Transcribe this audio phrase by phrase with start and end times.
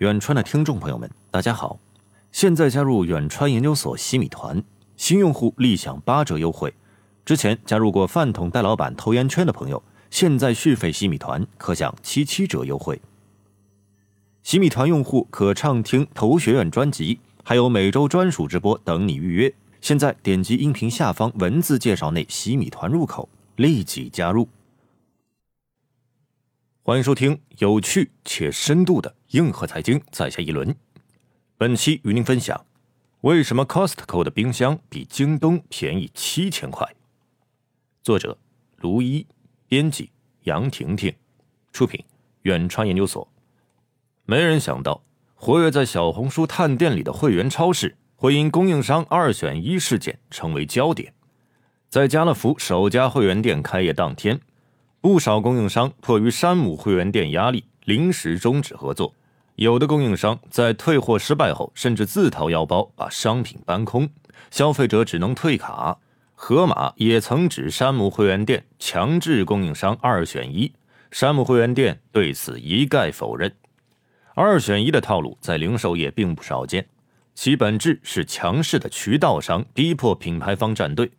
[0.00, 1.78] 远川的听众朋友们，大家好！
[2.32, 4.64] 现在加入远川研究所西米团，
[4.96, 6.72] 新用户立享八折优惠。
[7.22, 12.98] 之前加入过饭桶戴老板投研圈的朋友，现在续费西米团可享七七折优惠。
[14.42, 19.52] 西米团用户可畅听投学院专辑，还有每周专属直播等你预约。
[19.82, 24.48] 现在点击音频下方文字介绍内西米团入口，立即加入。
[26.82, 30.74] 欢迎收听有趣且深度的硬核财经，在下一轮。
[31.56, 32.66] 本期与您分享：
[33.20, 36.84] 为什么 Costco 的冰箱比京东便宜七千块？
[38.02, 38.36] 作者：
[38.78, 39.24] 卢一，
[39.68, 40.10] 编辑：
[40.42, 41.14] 杨婷婷，
[41.72, 42.04] 出品：
[42.42, 43.28] 远川研究所。
[44.24, 45.00] 没人想到，
[45.36, 51.14] 活跃在小红书探店里的会员超市，会因供应商二选一事件成为焦点。
[51.88, 54.40] 在家乐福首家会员店开业当天。
[55.00, 59.14] 不少供应商迫于山姆会员店压力，临时终止合作。
[59.60, 64.08] 有的供应商在退货失败后，甚至自掏腰包把商品搬空，
[64.50, 65.98] 消费者只能退卡。
[66.34, 70.72] 盒马也曾指山姆会员店强制供应商二选一，
[71.10, 73.54] 山姆会员店对此一概否认。
[74.34, 76.86] 二选一的套路在零售业并不少见，
[77.34, 81.10] 其本质是强势的渠道商逼迫品牌方站队。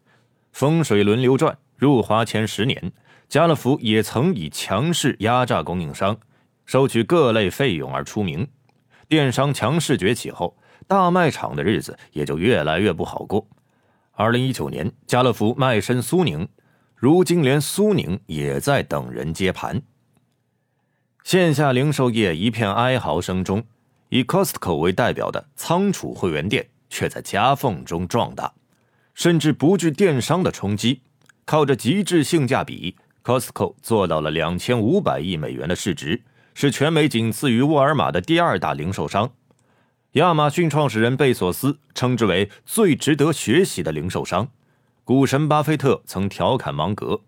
[0.52, 2.92] 风水轮流转，入华前十年。
[3.30, 6.18] 家乐福也曾以强势压榨供应商、
[6.72, 8.48] 收取各类费用而出名。
[9.10, 10.56] 电商强势崛起后，
[10.88, 13.46] 大卖场的日子也就越来越不好过。
[14.14, 16.48] 二零一九年，家乐福卖身苏宁，
[16.96, 19.82] 如今连苏宁也在等人接盘。
[21.26, 23.66] 线下零售业一片哀嚎声中，
[24.08, 28.54] 以 Costco 为代表的仓储会员店却在夹缝中壮大，
[29.14, 31.02] 甚至不惧电商的冲击，
[31.44, 32.96] 靠着极致性价比。
[33.26, 36.24] Costco 做到了两千五百亿美元的市值，
[36.54, 39.32] 是全美仅次于沃尔玛的第二大零售商。
[40.14, 44.50] 亚马逊创始人贝索斯称之为最值得学习的零售商。
[45.04, 47.22] 股神巴菲特曾调侃芒格：“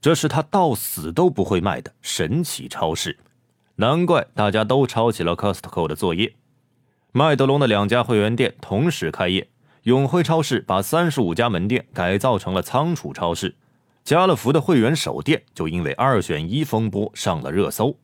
[0.00, 3.18] 这是他到死都不会卖的神奇超市。”
[3.76, 6.34] 难怪大家都抄起了 Costco 的作业。
[7.12, 9.48] 麦德龙的两家会员店同时开业，
[9.84, 13.56] 永辉超市把三十五家门店改造成了仓储超市。
[14.04, 17.96] 家乐福的会员首店就因为二选一风波上了热搜，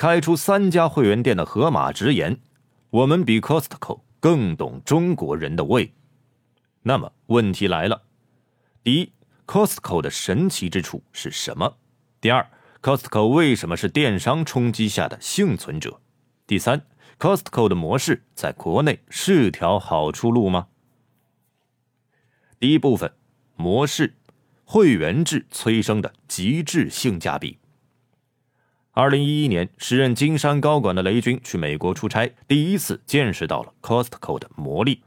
[0.00, 2.40] 开出三家会员店的盒马直言
[2.88, 5.92] ：“我们比 Costco 更懂中国人的胃。”
[6.80, 8.00] 那么问题来了：
[8.82, 9.12] 第一
[9.46, 11.76] ，Costco 的神奇之处是什么？
[12.18, 12.50] 第二
[12.80, 16.00] ，Costco 为什么是电商冲击下的幸存者？
[16.46, 16.86] 第三
[17.18, 20.68] ，Costco 的模式在国内是条好出路吗？
[22.58, 23.12] 第一部分，
[23.54, 24.14] 模式。
[24.64, 27.58] 会员制催生的极致性价比。
[28.92, 35.02] 二零一一年，时任金山高管的雷军去美国出差，第一次见识到了 Costco 的魔力。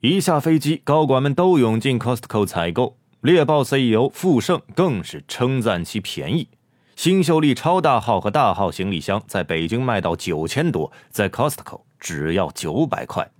[0.00, 2.96] 一下飞机，高管们都涌进 Costco 采购。
[3.20, 6.48] 猎豹 CEO 傅盛更是称赞其便宜。
[6.96, 13.30] 新秀丽超大号和大号行李箱在北京卖到九千多，在 Costco 只要九百块。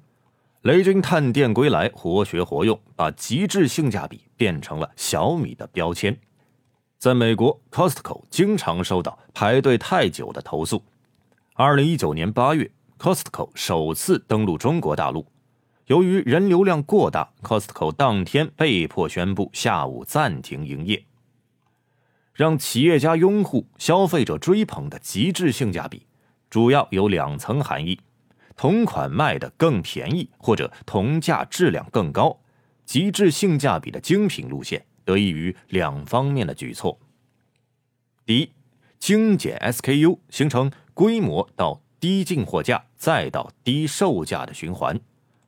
[0.60, 6.16] 雷军探店归来，活学活用，把极致性价比变成了小米的标签。
[7.02, 10.84] 在美国，Costco 经常收到排队太久的投诉。
[11.54, 15.26] 二零一九年八月，Costco 首次登陆中国大陆，
[15.86, 21.04] 由于人流量过大，Costco 当天被迫宣布下午暂停营业。
[22.34, 26.06] 让企业家拥护、消费者追捧的极致性价比，
[26.48, 27.98] 主要有两层含义。
[28.54, 32.38] 同款卖的更便宜，或者同价质量更高，
[32.84, 36.98] 极致性价比的精品路线得益于两方面的举措。
[38.24, 38.50] 第一，
[38.98, 45.00] 精简 SKU，形成规模到低进货价再到低售价的循环。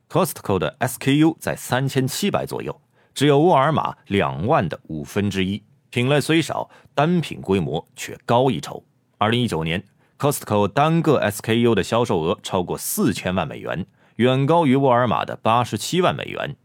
[0.09, 2.81] Costco 的 SKU 在三千七百左右，
[3.13, 5.63] 只有沃尔玛两万的五分之一。
[5.89, 8.83] 品类虽少，单品规模却高一筹。
[9.17, 9.83] 二零一九年。
[10.17, 13.85] Costco 单个 SKU 的销售额超过四千万美元，
[14.15, 16.55] 远高于沃尔玛的八十七万美元。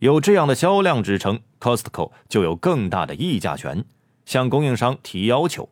[0.00, 3.84] 有这样的销量支撑，Costco 就有更大的议价权，
[4.24, 5.68] 向供应商提要求。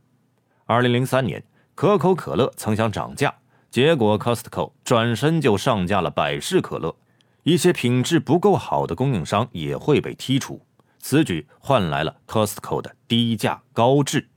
[0.65, 1.45] 二零零三年，
[1.77, 3.33] 可口可乐曾想涨价，
[3.71, 6.97] 结果 Costco 转身就上架了百事可乐。
[7.45, 10.61] 一些品质不够好的供应商也会被剔除。
[10.99, 14.29] 此举换来了 Costco 的低价高质。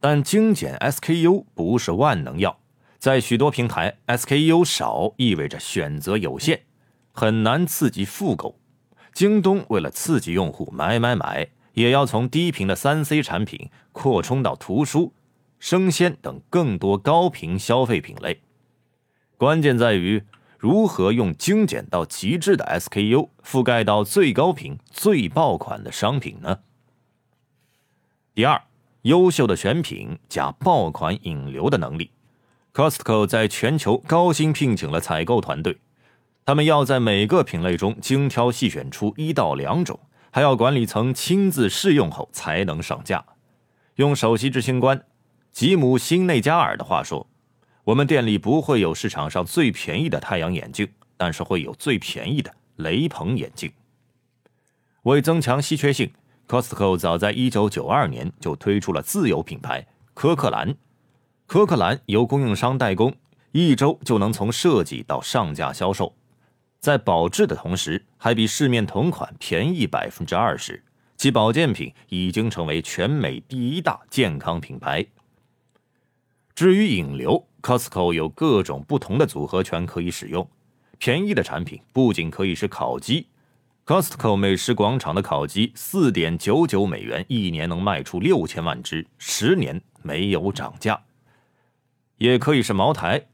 [0.00, 2.58] 但精简 SKU 不是万能药，
[2.98, 6.62] 在许多平台，SKU 少意味着选择有限，
[7.12, 8.58] 很难刺激复购。
[9.12, 15.12] 京东为了刺激用户买买买，也要从低频的三 C 产品扩充到图书、
[15.58, 18.40] 生鲜等更多高频消费品类。
[19.36, 20.22] 关键在于
[20.58, 26.60] 如何用精简到极致的 SKU 覆盖到最高频、最爆款的商品呢？
[28.34, 28.62] 第二，
[29.02, 32.10] 优秀的选品加爆款引流的能力。
[32.72, 35.78] Costco 在全球高薪聘请了采购团队。
[36.48, 40.00] 他们要在每个品类中精挑细选出一到两种，
[40.30, 43.22] 还要管理层亲自试用后才能上架。
[43.96, 45.04] 用首席执行官
[45.52, 47.28] 吉姆·辛内加尔的话说
[47.84, 53.70] ：“我们店里不会有市场上最便宜的太阳眼镜，但是会有最便宜的雷朋眼镜。”
[55.04, 56.10] 为增强稀缺性
[56.48, 60.74] ，Costco 早在1992年就推出了自有品牌科克兰。
[61.46, 63.14] 科克兰由供应商代工，
[63.52, 66.14] 一周就能从设计到上架销售。
[66.78, 70.84] 在保质的同时，还比市面同款便宜百分之二十，
[71.16, 75.04] 其保健品已经成为全美第一大健康品牌。
[76.54, 80.48] 至于引流，Costco 有各种不同的组合拳可以使用。
[80.98, 83.26] 便宜的产品不仅可以是烤鸡
[83.86, 91.02] ，Costco 美食广场的烤鸡四点九九美元，一年能卖出六千万只，十年没有涨价；
[92.16, 93.26] 也可以是茅台。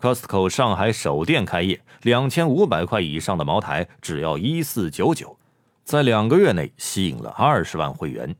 [0.00, 5.36] Costco 上海首店开业，两千五百块以上的茅台只要一四九九，
[5.82, 8.36] 在两个月内吸引了二十万会员。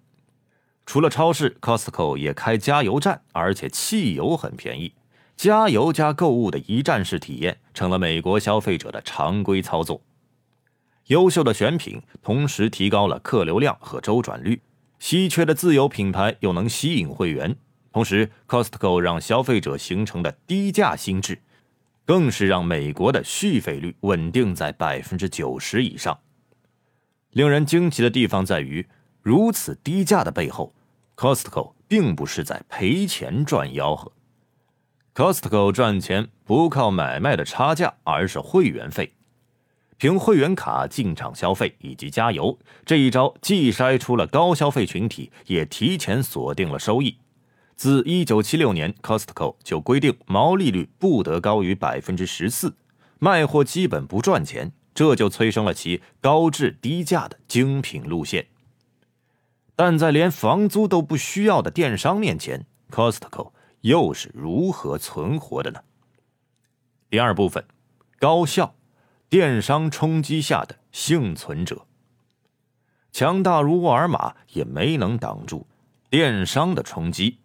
[0.86, 4.92] 除了超市，Costco 也开加油站，而且汽油很便宜。
[5.36, 10.00] 加油加购物的一站式体验成了美国消费者的常规操作。
[11.06, 14.62] 优秀的选品同时提高了客流量和周转率，
[15.00, 17.56] 稀缺的自有品牌又能吸引会员。
[17.92, 21.40] 同时，Costco 让消费者形成的低价心智。
[22.08, 26.18] 更是让美国的续费率稳定在百分之九十以上。
[27.32, 28.88] 令人惊奇的地方在于，
[29.20, 30.74] 如此低价的背后
[31.14, 34.10] ，Costco 并不是在赔钱赚吆喝。
[35.14, 39.12] Costco 赚钱不靠买卖的差价，而是会员费。
[39.98, 47.18] 凭会员卡进场消费以及加油这一招，既筛出了高消费群体，也提前锁定了收益。
[47.78, 52.74] 自一九七六年，Costco 就规定毛利率不得高于百分之十四，
[53.20, 58.48] 卖货基本不赚钱，这就催生了其高质低价的精品路线。
[59.76, 63.52] 但在连房租都不需要的电商面前，Costco
[63.82, 65.82] 又是如何存活的呢？
[67.08, 67.64] 第二部分，
[68.18, 68.74] 高效
[69.28, 71.86] 电商冲击下的幸存者，
[73.12, 75.68] 强大如沃尔玛也没能挡住
[76.10, 77.38] 电商的冲击。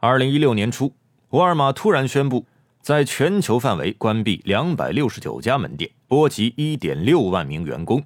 [0.00, 0.94] 二零一六年初，
[1.30, 2.46] 沃尔玛突然宣布，
[2.80, 8.04] 在全球范围关闭两百六十九家门店，波及一点六万名员工。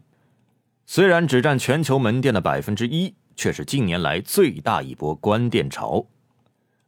[0.87, 6.07] 虽然只占全球门店的百分之一，却是近年来最大一波关店潮。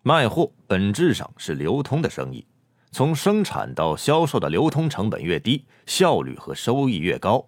[0.03, 2.47] 卖货本质上是流通的生意，
[2.91, 7.47] 从生产到销售的流通成本越低，效率和收益越高。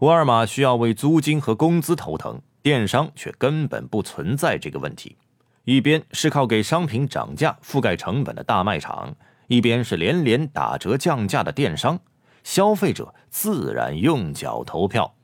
[0.00, 5.16] 沃尔玛需要为租金和工资头疼，电商却根本不存在这个问题。
[5.64, 9.14] 一边是靠给商品涨价覆盖成本的大卖场，
[9.46, 12.00] 一边是连连打折降价的电商，
[12.42, 15.14] 消费者自然用脚投票。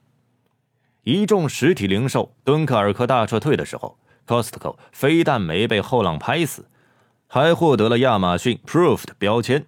[1.03, 6.67] 一众实体零售敦刻尔克大撤退的时候，Costco 非但没被后浪拍死，
[7.27, 9.67] 还获得了亚马逊 Proof 的标签，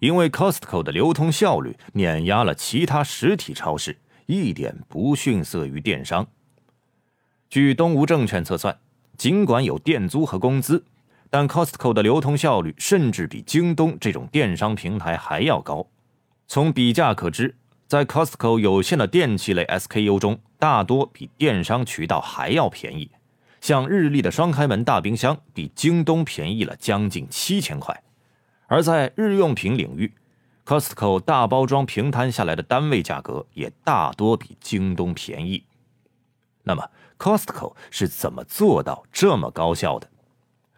[0.00, 6.26] 因为 Costco 的流通效率碾压了其他实体超市，一点不逊色于电商。
[7.48, 8.76] 据东吴证券测算。
[9.20, 10.82] 尽管有店租和工资，
[11.28, 15.86] 但 Costco 的流通效率甚至比京东这种电商平台还要高。
[16.48, 17.54] 从比价可知，
[17.86, 23.10] 在 Costco 有限的电器类 SKU 中，大多比电商渠道还要便宜。
[23.60, 28.02] 像日立的双开门大冰箱，比京东便宜了将近七千块。
[28.68, 30.14] 而在日用品领域
[30.64, 35.64] ，Costco 大包装平摊下来的单位价格也大多比京东便宜。
[36.62, 36.88] 那么
[37.20, 40.08] ，Costco 是怎么做到这么高效的？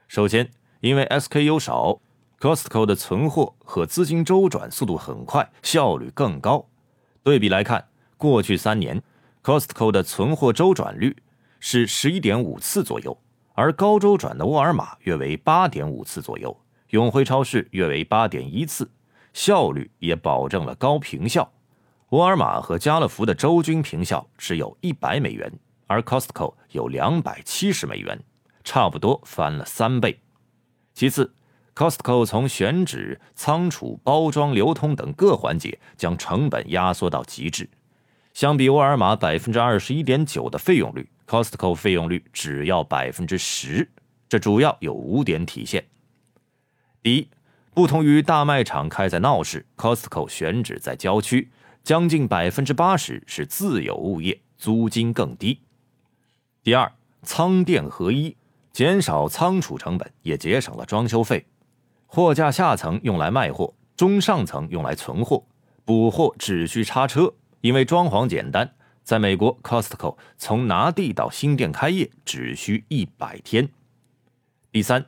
[0.08, 2.00] 首先，因为 SKU 少
[2.40, 6.66] ，Costco 的存货和资金周转速度很快，效率更高。
[7.22, 9.00] 对比来看，过去三年
[9.44, 11.16] ，Costco 的存货周转率
[11.60, 13.16] 是十一点五次左右，
[13.54, 18.90] 而高周转的沃尔玛约为八点五次左右，永辉超市约为八点一次，
[19.32, 21.52] 效率也保证了高平效。
[22.08, 25.50] 沃尔玛和家乐福的周均平效只有一百美元，
[25.92, 28.18] 而 Costco 有两百七十美元，
[28.64, 30.20] 差不多翻了三倍。
[30.94, 31.34] 其次
[31.74, 37.68] ，Costco 从选址、仓储、包装、流通等各环节将成本压缩到极致。
[38.32, 43.90] 相比沃尔玛百分之二十一点九的费用率，Costco 费用率只要百分之十。
[44.30, 45.84] 这主要有五点体现：
[47.02, 47.28] 第一，
[47.74, 51.50] 不同于大卖场开在闹市，Costco 选址在郊区。
[51.84, 55.62] 将近百分之八十是自有物业，租金更低。
[56.64, 56.92] 第二，
[57.24, 58.36] 仓店合一，
[58.72, 61.44] 减少仓储成本，也节省了装修费。
[62.06, 65.42] 货架下层用来卖货，中上层用来存货，
[65.84, 68.72] 补货只需叉车，因为装潢简单。
[69.02, 73.68] 在美国，Costco 从拿地到新店开业只需一百天。
[74.70, 75.04] 第三，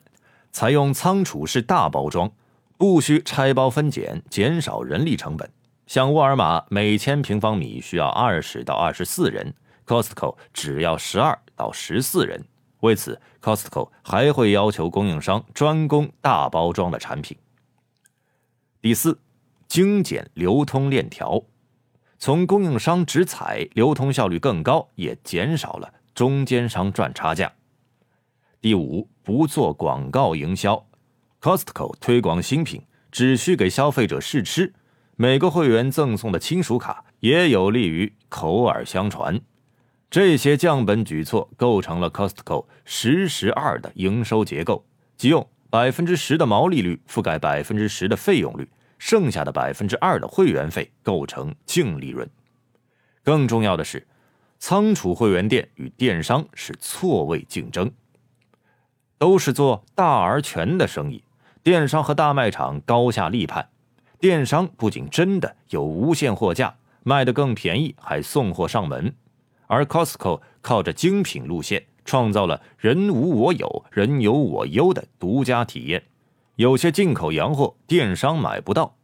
[0.50, 2.32] 采用仓储式大包装，
[2.76, 5.48] 不需拆包分拣，减少人力成本。
[5.86, 9.54] 像沃尔玛每千平方米需要二十到二十四人
[9.86, 12.44] ，Costco 只要十二到十四人。
[12.80, 17.36] 为此，Costco 还会要求供应商专供大包装的产品。
[18.82, 19.18] 第四，
[19.66, 21.42] 精简流通链条，
[22.18, 27.52] 从供应商直采，流通效率更高，也减少了中间商赚差价。
[28.60, 30.86] 第五，不做广告营销
[31.40, 34.74] ，Costco 推广新品只需给消费者试吃。
[35.16, 39.40] 每个会员赠送的亲属卡也有利于口耳相传，
[40.14, 52.30] 这些降本举措构成了 Costco 十十二的营收结构，即用百分之十的毛利率覆盖百分之十的费用率，剩下的百分之二的会员费构成净利润。
[53.24, 54.06] 更重要的是，
[54.60, 57.90] 仓储会员店与电商是错位竞争，
[59.18, 61.24] 都是做大而全的生意，
[61.60, 63.68] 电商和大卖场高下立判。
[64.20, 69.10] 电商不仅真的有无限货架，卖得更便宜，还送货上门；
[69.66, 76.04] 而 Costco 靠着精品路线，创造了人无我有，人有我优的独家体验。
[76.56, 78.96] 有些进口洋货电商买不到，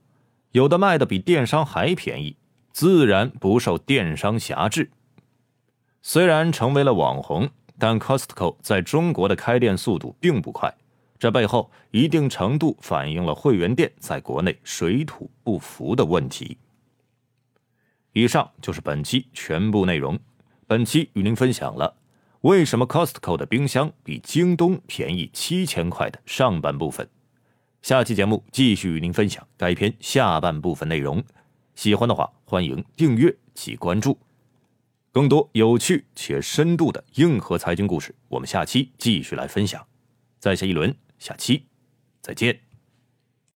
[0.53, 2.37] 有的卖的比电商还便宜，
[2.73, 4.91] 自然不受电商辖制。
[6.03, 10.73] 虽然成为了网红，但 Costco 在中国的开店速度并不快。
[11.19, 16.57] 这背后一定程度反映了会员店在国内水土不服的问题。
[18.13, 20.19] 以上就是本期全部内容。
[20.71, 21.97] 本期与您分享了
[22.43, 27.11] 为什么 Costco 的冰箱比京东便宜七千块的上半部分。
[27.83, 31.25] 下期节目继续与您分享该篇下半部分内容。
[31.75, 34.17] 喜欢的话，欢迎订阅及关注。
[35.11, 39.85] 更多有趣且深度的硬核财经故事，我们下期继续来分享。
[40.39, 40.95] 在下一轮。
[41.19, 41.65] 下期
[42.23, 42.70] 再见。